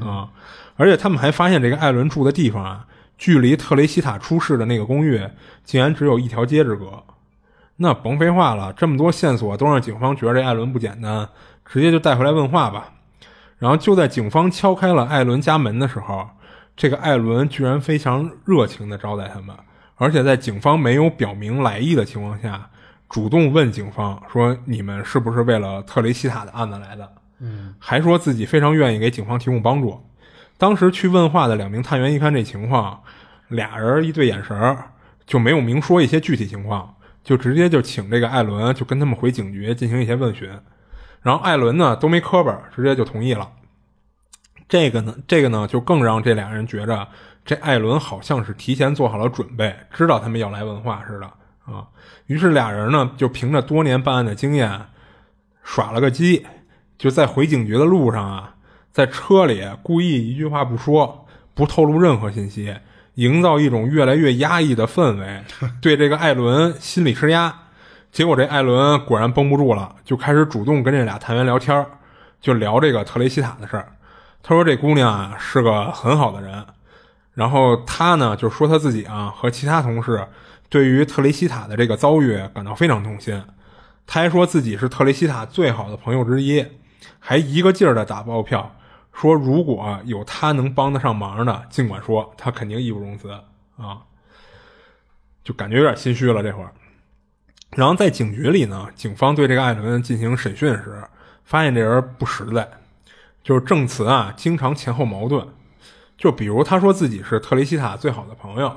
[0.00, 0.30] 啊。
[0.76, 2.86] 而且他们还发现这个艾伦住的地方啊，
[3.18, 5.20] 距离特雷西塔出事的那个公寓
[5.64, 7.02] 竟然只有一条街之隔。
[7.78, 11.28] 那甭废话了，这么多线索都让警方觉得这艾伦不简单，
[11.66, 12.92] 直接就带回来问话吧。
[13.58, 16.28] 然后就在警方敲开了艾伦家门的时候，
[16.76, 19.56] 这个艾伦居然非常热情地招待他们，
[19.96, 22.70] 而且在警方没有表明来意的情况下，
[23.08, 30.00] 主动问警方说：“你们是不是为了特雷西塔的案子来的？”嗯，还说自己非常愿意给警方提供帮助。
[30.56, 33.00] 当时去问话的两名探员一看这情况，
[33.48, 34.90] 俩人一对眼神儿
[35.26, 36.94] 就没有明说一些具体情况，
[37.24, 40.50] 就直接就请这个艾伦就跟他们回警局进行一些问询。
[41.28, 43.46] 然后艾伦呢都没磕巴，直接就同意了。
[44.66, 47.06] 这个呢，这个呢就更让这俩人觉着
[47.44, 51.26] 这艾伦好像是提前做好了准备，知道他们要来问话似的
[51.70, 51.86] 啊。
[52.28, 54.86] 于是俩人呢就凭着多年办案的经验，
[55.62, 56.46] 耍了个鸡，
[56.96, 58.54] 就在回警局的路上啊。
[58.90, 62.74] 在车里故意一句话不说，不透露任何信息，
[63.16, 65.44] 营造一种越来越压抑的氛围，
[65.82, 67.54] 对这个艾伦心理施压。
[68.10, 71.86] 结果这艾伦果然绷不住了，就开始主动跟这俩探员聊天，
[72.40, 73.92] 就聊这个特雷西塔的事儿。
[74.42, 76.64] 他说这姑娘啊是个很好的人，
[77.34, 80.26] 然后他呢就说他自己啊和其他同事
[80.68, 83.42] 对于特雷西塔的这个遭遇感到非常痛心。
[84.06, 86.64] 他还说自己是特雷西塔最好的朋友之一，
[87.18, 88.74] 还一个劲儿的打包票。
[89.12, 93.30] 说如果有他能帮得上忙的，尽管说他肯定义不容辞
[93.76, 93.98] 啊，
[95.44, 96.72] 就感觉有点心虚了这会儿。
[97.72, 101.02] 然后在警局里呢，警方对这个艾伦进行审讯时，
[101.44, 102.68] 发现这人不实在，
[103.42, 105.46] 就是证词啊经常前后矛盾。
[106.16, 108.74] 就比如他说自己是特雷西塔最好的朋友，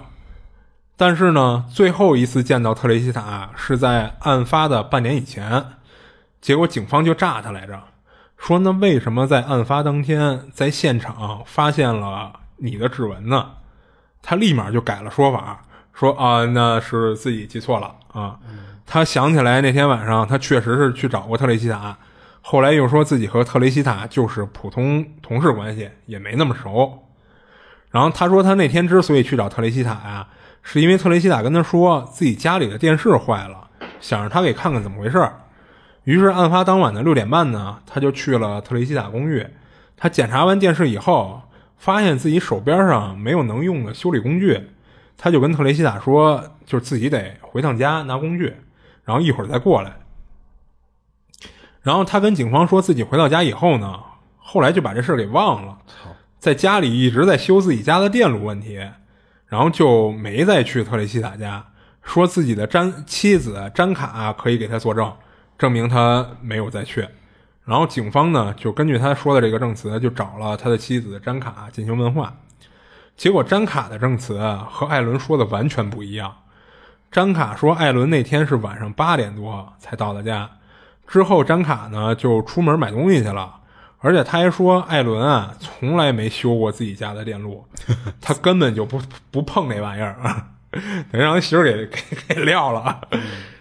[0.96, 5.66] 但是呢，最后一次见到特雷西塔是在案发的半年以前，
[6.40, 7.82] 结果警方就炸他来着。
[8.38, 13.52] 说那为什么在案发当天在现场发现了你的指纹呢？
[14.22, 18.38] 他立马就改了说法，说啊那是自己记错了啊。
[18.86, 21.98] 他想起来那天晚上他确实是去找过特雷西塔，
[22.42, 27.08] 后来又说自己和特雷西塔就是普通同事关系，也没那么熟。
[27.90, 30.28] 然后他说他那天之所以去找特雷西塔呀，
[30.62, 35.30] 是因为特雷西塔跟他说自己家里的电视坏了，想让他给看看怎么回事。
[36.04, 39.46] 于是，案发当晚的六点半呢，他就去了特雷西塔公寓。
[39.96, 41.44] 他检查完电视以后，
[41.78, 44.60] 发现自己手边上没有能用的修理工具，
[45.16, 48.52] 他就跟特雷西塔说，就是自己得回趟家拿工具，
[49.12, 49.98] 然后一会儿再过来。
[51.82, 54.00] 然后他跟警方说自己回到家以后呢，
[54.38, 55.80] 后来就把这事儿给忘了，
[56.40, 58.80] 在家里一直在修自己家的电路问题，
[59.48, 61.66] 然后就没再去特雷西塔家，
[62.02, 65.14] 说自己的詹妻子詹卡可以给他作证。
[65.58, 67.06] 证明他没有再去，
[67.66, 72.34] 然后警方呢就根据他说的这个证词，就找了他的妻子詹卡进行问话。
[73.18, 76.34] 结果詹卡的证词和艾伦说的完全不一样。
[77.12, 80.50] 詹卡说艾伦那天是晚上八点多才到的家，
[81.06, 83.54] 之后詹卡呢就出门买东西去了，
[84.00, 87.66] 而且他还说艾伦啊从来没修过自己家的电路，
[88.22, 90.48] 他根本就不不碰那玩意儿啊，
[91.12, 92.00] 等于让他媳妇给给
[92.36, 93.02] 给撂了。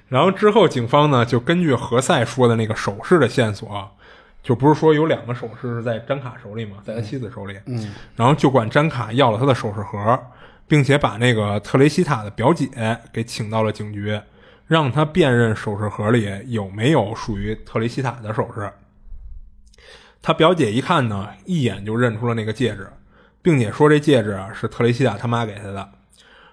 [0.09, 3.91] 然后之后，警方呢就根据何塞说的那个首饰的线索，
[4.45, 6.77] 就不是说有两个首饰是在詹卡手里吗？
[6.85, 7.59] 在他妻子手里。
[7.67, 7.93] 嗯。
[8.15, 10.17] 然后就管詹卡要了他的首饰盒，
[10.71, 14.21] 并且把那个特雷西塔的表姐给请到了警局，
[14.69, 18.71] 让她辨认首饰盒里有没有属于特雷西塔的首饰。
[20.23, 22.89] 他表姐一看呢，一眼就认出了那个戒指，
[23.43, 25.89] 并且说这戒指是特雷西塔他妈给他的。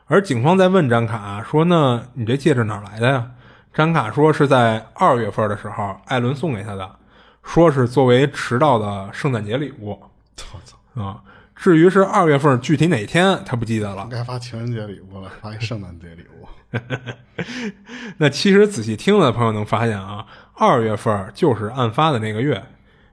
[0.08, 3.30] 而警方在问詹卡说：“那你这戒指哪来的呀？”
[3.72, 6.96] 詹卡说是在二月份的时候，艾伦送给他的，
[7.44, 9.90] 说是作为迟到的圣诞节礼物。
[9.90, 11.22] 我 操啊！
[11.58, 14.08] 至于是二月份具体哪天，他不记得了。
[14.10, 16.48] 该发情人节礼物了，发一圣诞节礼物。
[18.18, 22.64] 那其实仔细听的朋友能发现啊，二月份就是案发的那个月。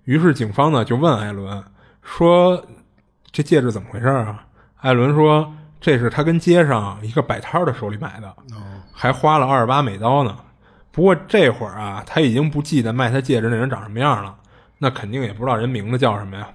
[0.04, 1.64] 于是警方呢就问艾伦
[2.02, 2.62] 说
[3.32, 4.44] ：“这戒指怎么回事啊？”
[4.76, 8.36] 艾伦说：“这是他跟街上一个摆摊的手里买的，
[8.92, 10.36] 还花了二十八美刀呢。”
[10.92, 14.36] 不过这会儿啊，他已经不记得卖他戒指那人长什么样了，
[14.78, 16.46] 那肯定也不知道人名字叫什么呀。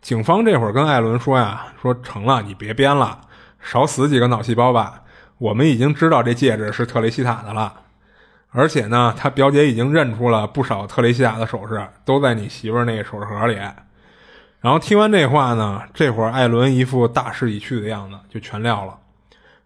[0.00, 3.20] 警方这会儿跟艾伦说呀：“说成了，你别编了，
[3.60, 5.02] 少死几个脑细胞吧。
[5.38, 7.72] 我们已经知道这戒指是特雷西塔的了，
[8.50, 13.58] 而且呢，他表姐已经认出了不少特雷西塔的首饰，都在你媳妇儿那个首饰盒里。”
[14.60, 18.98] 然后听完这话呢，这会儿艾伦一副大势已去的样子，就全撂了，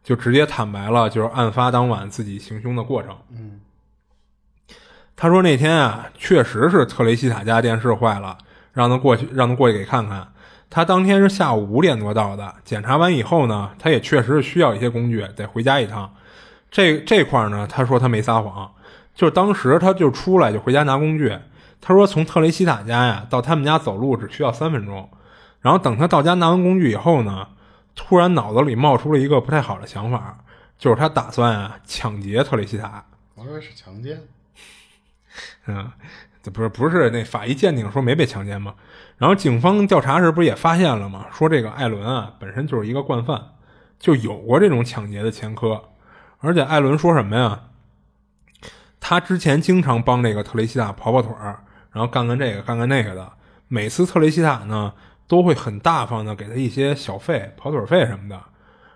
[0.05, 3.17] 就直接坦白了，就是案发当晚自己行凶的过程。
[3.31, 3.61] 嗯。
[5.17, 8.39] 他说那天啊，确实是特雷西塔家电视坏了，
[8.75, 10.29] 让他过去，让他过去给看看。
[10.69, 16.13] 他当天是下午五点多到的，检查完以后呢，他也确实是需要一些工具，得回家一趟。
[16.71, 18.71] 这这块呢，他说他没撒谎，
[19.15, 21.39] 就是当时他就出来就回家拿工具。
[21.81, 25.09] 他说从特雷西塔家呀到他们家走路只需要三分钟。
[25.61, 27.47] 然后等他到家拿完工具以后呢，
[27.95, 30.39] 突然脑子里冒出了一个不太好的想法，
[30.77, 33.05] 就是他打算啊抢劫特雷西塔。
[33.37, 34.21] 我以为是强奸。
[35.67, 35.91] 嗯，
[36.33, 38.75] 这不是不是那法医鉴定说没被强奸吗？
[39.17, 41.27] 然后警方调查时不是也发现了吗？
[41.33, 43.41] 说这个艾伦啊本身就是一个惯犯，
[43.99, 45.83] 就有过这种抢劫的前科。
[46.41, 47.61] 而且艾伦说什么呀？
[49.01, 51.61] 他之前经常帮这个特雷西塔跑跑腿儿，
[51.93, 53.33] 然后干干这个干干那个的。
[53.69, 54.93] 每次特雷西塔呢
[55.27, 58.39] 都会很大方的给他一些小费、跑腿费什么的。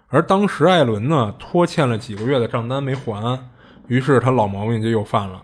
[0.08, 3.38] 而当时艾伦呢拖欠了几个月的账单没还，
[3.86, 5.42] 于是他老毛病就又犯了。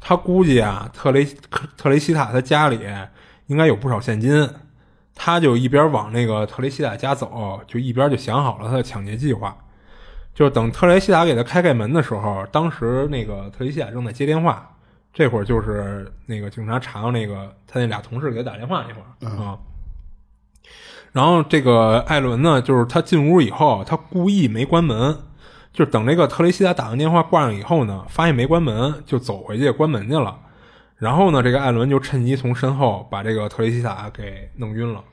[0.00, 1.24] 他估计啊，特雷
[1.76, 2.78] 特雷西塔他家里
[3.46, 4.48] 应该有不少现金，
[5.14, 9.56] 他就一边往那个特雷西塔家走，就一边就想好了他的抢劫计划。
[10.34, 14.70] 就等特雷西塔给他开开门的时候，当时那个特雷西塔正在接电话，
[15.12, 19.58] 这会儿就是那个警察查到那个他那俩同事给他打电话那会儿啊。
[21.12, 25.16] 然后这个艾伦呢，就是他进屋以后，他故意没关门。
[25.76, 30.34] 就等这个特雷西塔打完电话挂上以后呢，发现没关门，就走回去关门去了。
[30.96, 35.04] 然后呢，这个艾伦就趁机从身后把这个特雷西塔给弄晕了，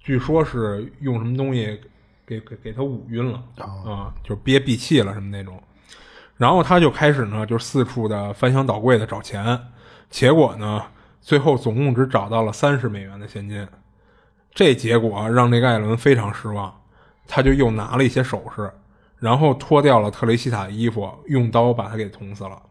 [0.00, 1.78] 据说是用什么东西
[2.24, 5.62] 给给给他捂晕了啊，就憋闭气了什么那种。
[6.38, 9.60] 然后他就开始呢，就四处的翻箱倒柜的找钱，
[10.08, 10.82] 结果呢，
[11.20, 13.68] 最后总共只找到了三十美元的现金。
[14.54, 16.74] 这结果让这个艾伦非常失望，
[17.26, 18.72] 他就又拿了一些首饰。
[19.18, 22.62] 然后脱掉了特雷西塔的衣服，用刀把他给捅死了。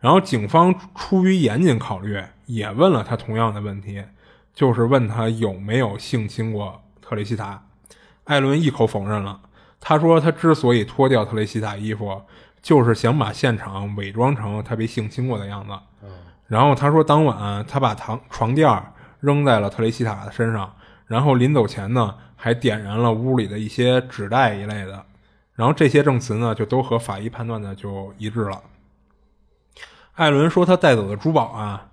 [0.00, 4.04] 然后警方出于严谨考虑，也问了他同样的问题，
[4.54, 7.62] 就是问他有没有性侵过特雷西塔。
[8.24, 9.40] 艾伦一口否认了。
[9.80, 12.22] 他说他之所以脱掉特雷西塔衣服，
[12.60, 15.72] 就是想把现场伪装成他被性侵过的样子。
[16.46, 18.82] 然后他说当晚他把床床垫
[19.20, 20.74] 扔在了特雷西塔的身上，
[21.06, 25.04] 然后临走前呢还点燃了屋里的一些纸袋一类的。
[25.58, 28.62] 然后这些证词呢，就都和法医判断的就一致了。
[30.14, 31.84] 艾伦说他带走的珠宝啊，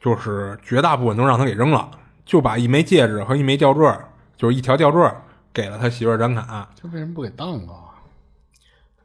[0.00, 1.90] 就是绝大部分都让他给扔了，
[2.24, 3.86] 就把一枚戒指和一枚吊坠，
[4.34, 5.06] 就是一条吊坠
[5.52, 6.66] 给了他媳妇张卡。
[6.80, 8.00] 他为什么不给当啊？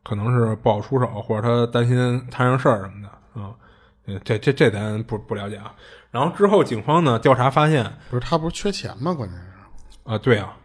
[0.03, 3.53] 可能是不好出手，或者他担心摊上事儿什么的啊。
[4.05, 5.75] 嗯，这这这咱不不了解啊。
[6.11, 9.13] 然后之后警方呢调查发现，不是他不是缺钱吗？
[9.13, 9.45] 关键是
[10.05, 10.55] 啊，对啊，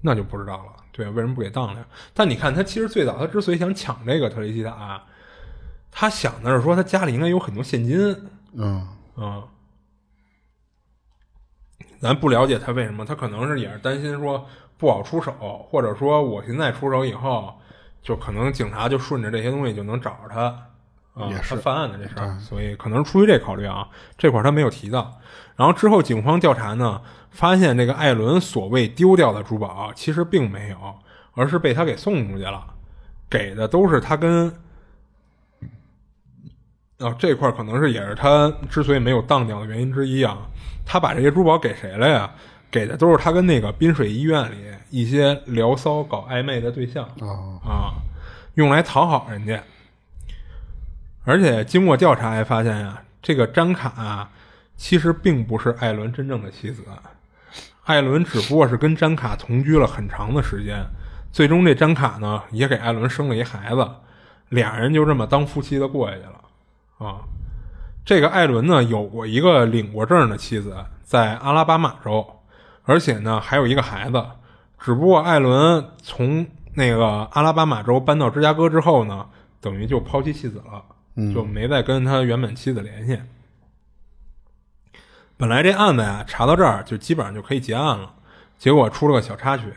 [0.00, 0.79] 那就不知道了。
[1.00, 1.86] 对，为什么不给当了？
[2.12, 5.02] 但你看，他其实最早他之所以想抢这个特雷西塔，
[5.90, 8.14] 他想的是说他家里应该有很多现金。
[8.52, 8.86] 嗯
[9.16, 9.42] 嗯，
[12.02, 17.58] 咱不了解他为什么，他可能是也是担心说不好出手，或者说我现在出手以后，
[18.02, 20.42] 就可能警察就顺着这些东西就能找着他
[21.14, 25.18] 啊，他犯案的这事儿，所以可能是出于这考虑啊，这块他没有提到。
[25.60, 27.02] 然后之后警方调查呢。
[27.32, 30.76] 发现这个艾伦所谓丢掉的珠宝，其实并没有，
[31.34, 32.74] 而是被他给送出去了，
[33.30, 34.52] 给的都是他跟，
[36.98, 40.38] 啊这块可能是也是他之所以没有当掉的原因之一啊。
[40.84, 42.28] 他把这些珠宝给谁了呀？
[42.68, 44.56] 给的都是他跟那个滨水医院里
[44.90, 47.04] 一些聊骚搞暧昧的对象
[47.62, 47.94] 啊，
[48.54, 49.62] 用来讨好人家。
[51.22, 54.30] 而且经过调查还发现呀，这个张卡啊，
[54.80, 56.82] 其实并不是艾伦真正的妻子。
[57.84, 60.82] 艾伦只不过是跟詹卡同居了很长的时间，
[61.30, 63.86] 最终这詹卡呢也给艾伦生了一孩子，
[64.48, 66.40] 俩人就这么当夫妻的过下去了。
[66.96, 67.20] 啊，
[68.06, 72.26] 这个艾伦呢有过一个领过证的妻子，在阿拉巴马州，
[72.84, 74.24] 而且呢还有一个孩子，
[74.78, 79.26] 只不过艾伦从那个阿拉巴马州搬到芝加哥之后呢，
[79.60, 80.82] 等于就抛弃妻子了，
[81.34, 83.20] 就没再跟他原本妻子联系。
[85.40, 88.12] 本来这案子呀查到这儿就基本上就可以结案了，
[88.58, 89.72] 结果出了个小插曲，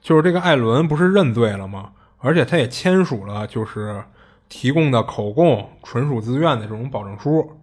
[0.00, 1.92] 就是这个艾伦不是认罪了吗？
[2.18, 4.02] 而且他也签署了就是
[4.48, 7.56] 提供的口供纯属自愿的这种保证书，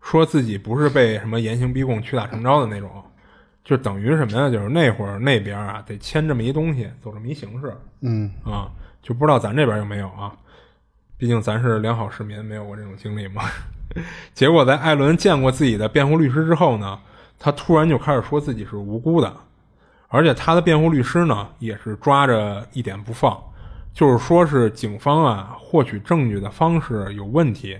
[0.00, 2.88] 说自己不是被什么严刑逼供、屈打成招的那种，
[3.64, 4.48] 就等于什么呀？
[4.48, 8.70] 就是那会儿那边啊得签这么一东西，走这么一形式，嗯啊，
[9.02, 10.32] 就不知道咱这边有没有啊？
[11.18, 13.42] 毕竟咱是良好市民，没有过这种经历嘛。
[14.34, 16.98] 结果在艾伦见过自己的辩护律师之后呢，
[17.38, 19.34] 他突然就开始说自己是无辜的，
[20.08, 23.36] 而且他的辩护律师呢也是抓着一点不放，
[23.92, 27.78] 就是说是警方啊获取证据的方式有问题，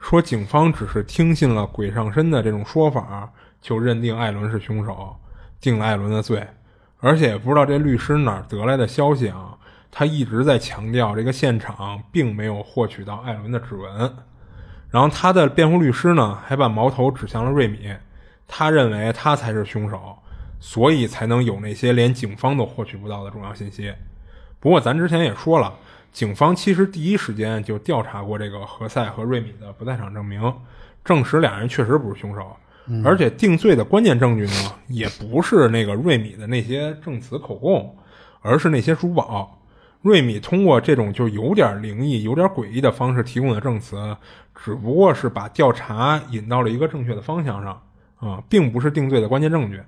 [0.00, 3.30] 说警方只是听信了鬼上身的这种说法，
[3.60, 5.16] 就认定艾伦是凶手，
[5.60, 6.46] 定了艾伦的罪。
[7.00, 9.56] 而且也不知道这律师哪儿得来的消息啊，
[9.88, 14.12] 他一直在强调这个现场并没有获取到艾伦的指纹。
[14.90, 17.90] 然后他的辩护律师呢，还把矛头指向了瑞米，
[18.46, 20.16] 他认为他才是凶手，
[20.58, 23.92] 所以才能有那些连警方都获取不到的重要信息。
[24.58, 25.74] 不过咱之前也说了，
[26.10, 30.52] 警方其实第一时间就调查过这个何塞和瑞米的不在场证明，
[31.04, 32.56] 证实俩人确实不是凶手。
[33.04, 37.94] 而且定罪的关键证据呢，也不是那个瑞米的那些证词口供，
[38.40, 39.60] 而是那些珠宝。
[40.00, 44.16] 瑞米通过这种就有点灵异、有点诡异的方式提供的证词，
[44.62, 47.82] 只不过是把调查引到了一个正确的方向上
[48.18, 49.82] 啊，并不是定罪的关键证据。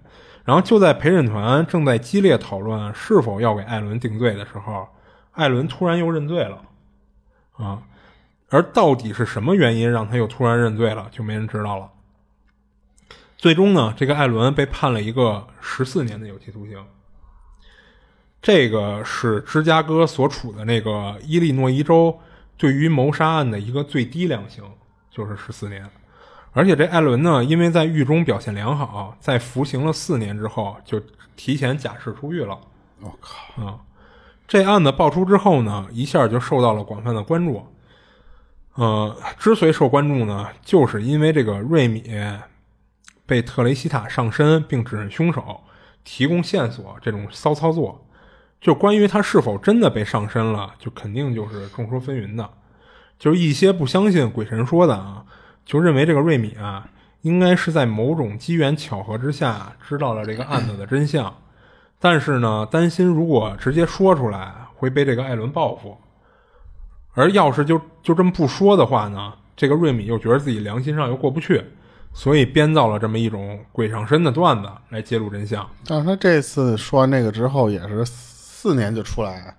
[0.44, 4.88] 然后就在陪审团正在激烈讨论是否要给艾伦定罪的时候，
[5.32, 6.62] 艾伦突然又认罪了
[7.56, 7.82] 啊！
[8.48, 11.90] 而到底是什么原因让他又突然认罪了，就没人知道了。
[13.36, 16.84] 最终呢，这个艾伦被判了一个十四年的有期徒刑。
[18.42, 22.18] 这个是芝加哥所处的那个伊利诺伊州
[22.60, 24.62] 对于谋杀案的一个最低量刑，
[25.10, 25.88] 就是十四年。
[26.52, 31.00] 而且这艾伦呢，因为在狱中表现良好，在服刑了四年之后，就
[31.36, 32.60] 提前假释出狱了。
[33.00, 33.64] 我靠！
[33.64, 33.80] 啊，
[34.46, 37.66] 这案子爆出之后呢，一下就受到了广泛的关注。
[38.74, 42.04] 呃，之所以受关注呢，就是因为这个瑞米。
[43.24, 45.60] 被特雷西塔上身并指认凶手，
[46.02, 48.04] 提供线索这种骚操作，
[48.60, 52.48] 就关于他是否真的被上身了，就肯定就是众说纷纭的。
[53.18, 55.24] 就是一些不相信鬼神说的啊，
[55.64, 56.88] 就认为这个瑞米啊，
[57.22, 61.34] 应该是在某种机缘巧合之下知道了这个案子的真相，
[61.98, 65.96] 但是呢，担心如果直接说出来会被这个艾伦报复，
[67.12, 71.64] 而要是就就这么不说的话呢，这个瑞米又觉得自己良心上又过不去。
[72.12, 75.64] 所以编造了这么一种鬼上身的段子来揭露真相。
[75.86, 78.04] 但是他这次说完那个之后，也是
[78.62, 79.56] 四年就出来，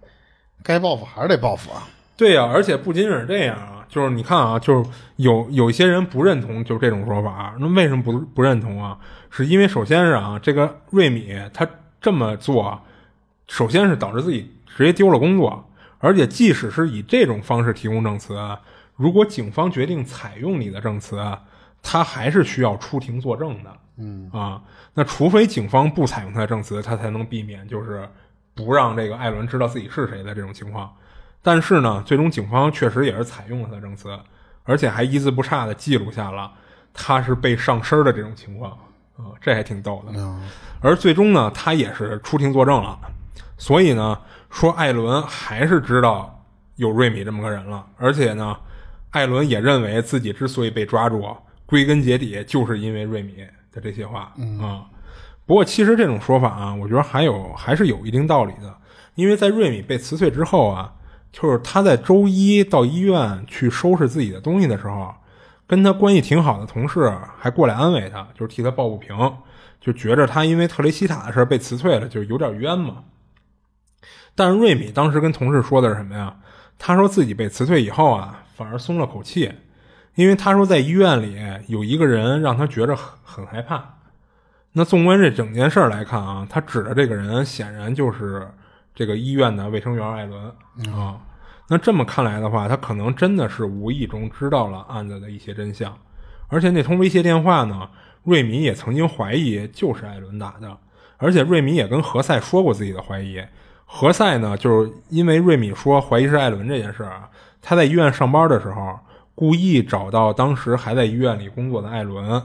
[0.62, 1.88] 该报复还是得报复啊。
[2.16, 8.96] 对呀，而且不仅仅是这样啊，就是你看啊，就是有有一些人不认同就是这种说法，那为什么不不认同啊？
[9.32, 11.68] 是因为首先是啊，这个瑞米他
[12.00, 12.80] 这么做，
[13.48, 18.38] 首先是导致自己直接丢了工作，而且即使是以这种方式提供证词，
[18.96, 21.20] 如果警方决定采用你的证词。
[21.84, 24.62] 他还是需要出庭作证的，嗯啊，
[24.94, 28.08] 那除非警方不采用他的证词，他才能避免就是
[28.54, 30.92] 不让这个艾伦知道自己是谁的这种情况。
[31.42, 34.18] 但是呢，最终警方确实也是采用了他的证词，
[34.64, 36.52] 而且还一字不差的记录下了
[36.94, 38.72] 他是被上身的这种情况
[39.18, 40.14] 啊，这还挺逗的。
[40.82, 43.00] 而最终呢，他也是出庭作证了，
[43.58, 46.44] 所以呢，说艾伦还是知道
[46.76, 48.58] 有瑞米这么个人了，而且呢，
[49.12, 51.26] 艾伦也认为自己之所以被抓住。
[51.66, 53.38] 归根结底就是因为瑞米
[53.72, 54.84] 的这些话啊，
[55.52, 58.74] 不过其实这种说法啊，我觉得还有还是有一定道理的，
[59.16, 60.94] 因为在瑞米被辞退之后啊，
[61.30, 65.14] 就是他在周一到医院去收拾自己的东西的时候，
[65.68, 69.14] 跟他关系挺好的同事还过来安慰他，就是替他抱不平，
[69.82, 73.04] 就觉着他因为特雷西塔的事被辞退了，就有点冤嘛。
[74.34, 76.34] 但是瑞米当时跟同事说的是什么呀？
[76.80, 79.52] 他说自己被辞退以后啊，反而松了口气。
[80.16, 81.36] 因为他说在医院里
[81.68, 83.98] 有一个人让他觉着很很害怕。
[84.74, 88.48] 那纵观这整件事来看啊，他指的这个人显然就是
[88.96, 90.46] 这个医院的卫生员艾伦
[90.96, 91.18] 啊。
[91.68, 95.98] 那这么看来的话，他可能真的是无意中知道了案子的一些真相。
[96.48, 97.90] 而且那通威胁电话呢，
[98.24, 100.78] 瑞米也曾经怀疑就是艾伦打的。
[101.18, 103.42] 而且瑞米也跟何塞说过自己的怀疑。
[103.86, 107.30] 何塞呢，就是因为瑞米说怀疑是艾伦这件事啊，
[107.62, 109.00] 他在医院上班的时候。
[109.34, 112.40] 故意找到当时还在医院里工作的艾伦，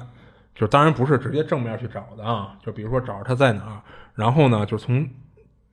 [0.57, 3.83] 就当然不是直接正面去找的啊，就比如说找着他在哪儿，
[4.15, 5.09] 然后呢就从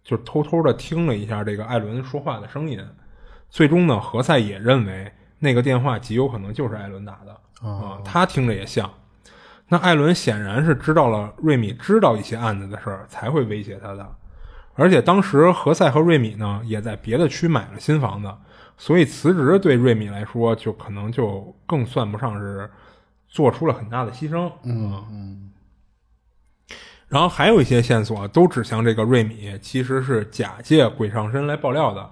[0.04, 2.86] 就偷偷的听了一下这个艾伦说话的声音，
[3.50, 5.10] 最终呢何塞也认为
[5.40, 8.92] 那个电话极有可能就是艾伦打的啊，他听着也像。
[9.70, 14.06] 那艾伦显然是知道了瑞米知道一些案子的事儿，才会威胁他的。
[14.76, 18.32] 而且当时何塞和瑞米呢也在别的区买了新房子。
[18.76, 22.70] 所以辞职对瑞米来说，就可能就更算不上是
[23.34, 24.52] 做出了很大的牺牲。
[24.62, 25.50] 嗯嗯。
[27.08, 32.12] 然后还有一些线索都指向这个瑞米其实是假借鬼上身来爆料的。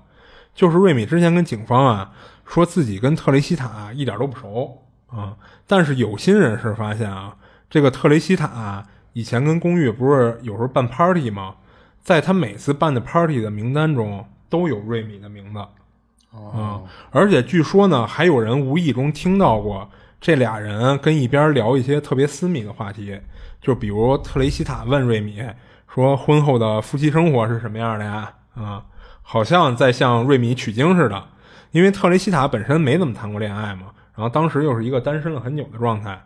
[0.56, 2.12] 就是瑞米之前跟警方啊
[2.44, 7.38] 说自己跟特雷西塔一点都不熟啊，但是有心人士发现啊，
[7.70, 11.56] 这个特雷西塔以前跟公寓不是有时候办 party 吗？
[12.02, 15.60] 在他每次办的 party 的名单中都有瑞米的名字。
[16.32, 16.82] 啊！
[17.12, 19.90] 而且据说呢，还有人无意中听到过
[20.22, 23.20] 这俩人跟一边聊一些特别私密的话题，
[23.60, 25.44] 就比如特雷西塔问瑞米
[25.94, 28.86] 说：“婚后的夫妻生活是什么样的呀？”啊，
[29.24, 31.22] 好像在向瑞米取经似的。
[31.72, 36.22] 因为特雷西塔本身没怎么谈过恋爱嘛，然后当时又是一个单身了很久的状态。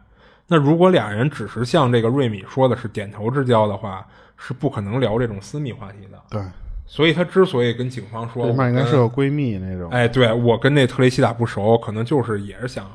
[0.47, 4.05] 那如果俩人只是像这个瑞米说的是点头之交的话，
[4.37, 6.19] 是不可能聊这种私密话题的。
[6.29, 6.41] 对，
[6.85, 9.89] 所以他之所以跟警方说，这面应该是个闺蜜那种。
[9.91, 12.85] 哎，对我跟那特雷西塔不熟，可能就是也是想，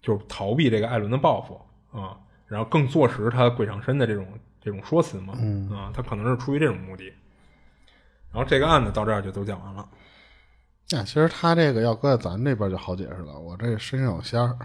[0.00, 1.60] 就是逃避这个艾伦的报复
[1.98, 4.26] 啊，然后更坐实他鬼上身的这种
[4.60, 5.34] 这种说辞嘛。
[5.38, 7.12] 嗯啊，他可能是出于这种目的。
[8.32, 9.88] 然后这个案子到这儿就都讲完了。
[10.92, 14.56] 那其实他这个要搁在咱这边就好解释了，我这身上有仙儿，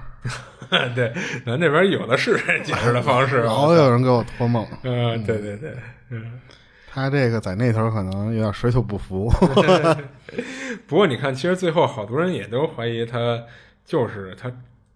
[0.96, 1.14] 对，
[1.46, 3.42] 咱这边有的是解释的方式。
[3.44, 4.66] 老有人给我托梦。
[4.84, 5.76] 嗯，对对对，
[6.10, 6.40] 嗯。
[6.88, 9.30] 他这个在那头可能有点水土不服。
[10.88, 13.44] 不过你看，其实最后好多人也都怀疑他
[13.84, 14.50] 就是他，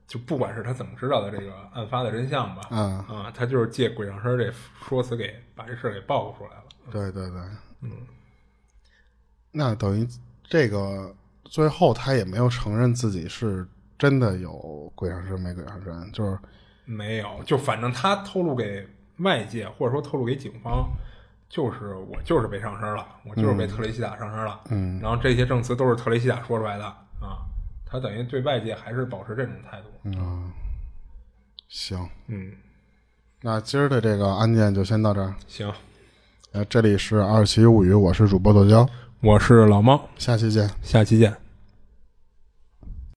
[0.10, 4.52] 就不管是他怎么知道的这个案发的真相吧，啊啊，他就是借鬼上身这
[4.82, 6.64] 说辞给把这事儿给报复出来了。
[6.92, 7.40] 对对对，
[7.82, 7.92] 嗯，
[9.52, 10.08] 那等于
[10.44, 13.68] 这个最后他也没有承认自己是
[14.00, 16.40] 真的有鬼上身没鬼上身，就是
[16.86, 18.88] 没有，就反正他透露给
[19.18, 20.90] 外界或者说透露给警方，
[21.48, 26.86] 就是我就是被上身了，我就是被特雷西塔上身了，嗯，然后这些证词都是特雷西塔说出来的
[27.20, 27.46] 啊，
[27.92, 29.88] 他等于对外界还是保持这种态度。
[30.04, 30.52] 嗯，
[31.68, 32.52] 行，嗯，
[33.42, 35.34] 那今儿的这个案件就先到这儿。
[35.48, 35.72] 行，
[36.52, 38.88] 呃，这里是二七物语，我是主播豆椒，
[39.22, 40.70] 我是老猫，下期见。
[40.82, 41.49] 下期见。